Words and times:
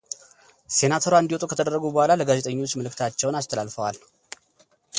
ሴናተሯ 0.75 1.13
እንዲወጡ 1.21 1.43
ከተደረጉ 1.51 1.83
በኋላ 1.93 2.11
ለጋዜጠኞች 2.19 2.73
መልዕክታቸውን 2.79 3.37
አስተላልፈዋል። 3.41 3.99